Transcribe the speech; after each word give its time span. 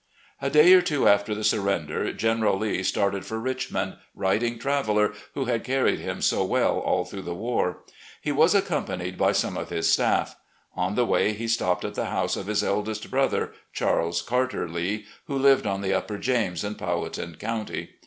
A 0.41 0.49
day 0.49 0.73
or 0.73 0.81
two 0.81 1.07
after 1.07 1.35
the 1.35 1.43
surrender, 1.43 2.11
General 2.11 2.57
Lee 2.57 2.81
started 2.81 3.23
for 3.23 3.37
Richmond, 3.39 3.97
riding 4.15 4.57
Traveller, 4.57 5.13
who 5.35 5.45
had 5.45 5.63
carried 5.63 5.99
him 5.99 6.23
so 6.23 6.43
well 6.43 6.79
all 6.79 7.05
through 7.05 7.21
the 7.21 7.35
war. 7.35 7.83
He 8.19 8.31
was 8.31 8.55
accompanied 8.55 9.15
by 9.15 9.31
some 9.33 9.55
of 9.55 9.69
his 9.69 9.93
staff. 9.93 10.35
On 10.75 10.95
the 10.95 11.05
way, 11.05 11.33
he 11.33 11.47
stopped 11.47 11.85
at 11.85 11.93
the 11.93 12.05
hovise 12.07 12.35
of 12.35 12.47
his 12.47 12.63
eldest 12.63 13.11
brother, 13.11 13.53
Charles 13.73 14.23
Carter 14.23 14.67
Lee, 14.67 15.05
who 15.25 15.37
lived 15.37 15.67
on 15.67 15.81
the 15.81 15.93
Upper 15.93 16.17
James 16.17 16.63
in 16.63 16.73
Powhatan 16.73 17.35
County. 17.35 17.91